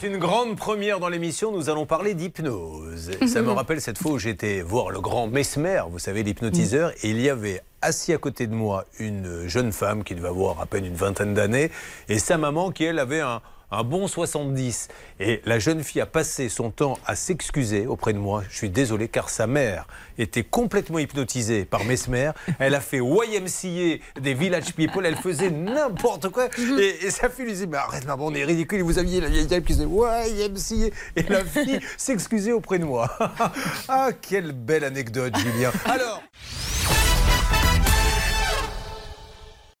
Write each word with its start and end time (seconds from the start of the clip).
C'est 0.00 0.06
une 0.06 0.16
grande 0.16 0.56
première 0.56 1.00
dans 1.00 1.10
l'émission, 1.10 1.52
nous 1.52 1.68
allons 1.68 1.84
parler 1.84 2.14
d'hypnose. 2.14 3.10
Ça 3.26 3.42
me 3.42 3.50
rappelle 3.50 3.80
cette 3.80 3.98
fois 3.98 4.12
où 4.12 4.18
j'étais 4.18 4.62
voir 4.62 4.90
le 4.90 5.00
grand 5.00 5.26
Mesmer, 5.26 5.82
vous 5.90 5.98
savez, 5.98 6.22
l'hypnotiseur, 6.22 6.92
et 7.02 7.10
il 7.10 7.20
y 7.20 7.28
avait 7.28 7.60
assis 7.82 8.14
à 8.14 8.18
côté 8.18 8.46
de 8.46 8.54
moi 8.54 8.86
une 8.98 9.46
jeune 9.48 9.70
femme 9.70 10.02
qui 10.02 10.14
devait 10.14 10.28
avoir 10.28 10.60
à 10.60 10.66
peine 10.66 10.86
une 10.86 10.94
vingtaine 10.94 11.34
d'années, 11.34 11.70
et 12.08 12.18
sa 12.18 12.38
maman 12.38 12.70
qui, 12.70 12.84
elle, 12.84 12.98
avait 12.98 13.20
un, 13.20 13.42
un 13.72 13.84
bon 13.84 14.06
70. 14.06 14.88
Et 15.18 15.40
la 15.44 15.58
jeune 15.58 15.82
fille 15.82 16.00
a 16.00 16.06
passé 16.06 16.48
son 16.48 16.70
temps 16.70 16.98
à 17.06 17.16
s'excuser 17.16 17.86
auprès 17.86 18.12
de 18.12 18.18
moi. 18.18 18.44
Je 18.50 18.56
suis 18.56 18.70
désolé 18.70 19.08
car 19.08 19.30
sa 19.30 19.46
mère 19.46 19.86
était 20.18 20.44
complètement 20.44 20.98
hypnotisée 20.98 21.64
par 21.64 21.84
Mesmer. 21.84 22.32
Elle 22.58 22.74
a 22.74 22.80
fait 22.80 22.98
YMCA 22.98 24.02
des 24.20 24.34
Village 24.34 24.74
People. 24.74 25.06
Elle 25.06 25.16
faisait 25.16 25.50
n'importe 25.50 26.28
quoi. 26.28 26.48
Et, 26.78 27.10
sa 27.10 27.30
fille 27.30 27.46
lui 27.46 27.52
disait 27.52 27.66
Mais 27.66 27.78
arrête, 27.78 28.06
maman, 28.06 28.26
on 28.26 28.34
est 28.34 28.44
ridicule. 28.44 28.82
Vous 28.82 28.98
aviez 28.98 29.20
la 29.20 29.28
vieille 29.28 29.46
dame 29.46 29.62
qui 29.62 29.72
disait 29.72 29.86
YMCA. 29.86 30.94
Et 31.16 31.22
la 31.22 31.44
fille 31.44 31.80
s'excusait 31.96 32.52
auprès 32.52 32.78
de 32.78 32.84
moi. 32.84 33.08
ah, 33.88 34.10
quelle 34.20 34.52
belle 34.52 34.84
anecdote, 34.84 35.34
Julien. 35.38 35.72
Alors. 35.86 36.22